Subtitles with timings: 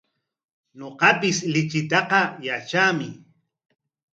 [0.79, 3.07] Ñuqapis lichitaqa yatraami.